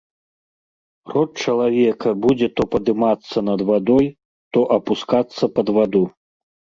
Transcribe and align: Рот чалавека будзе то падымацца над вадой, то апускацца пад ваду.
Рот 1.13 1.41
чалавека 1.41 2.13
будзе 2.23 2.47
то 2.59 2.65
падымацца 2.75 3.37
над 3.49 3.59
вадой, 3.69 4.05
то 4.57 4.65
апускацца 4.77 5.43
пад 5.59 5.67
ваду. 5.77 6.03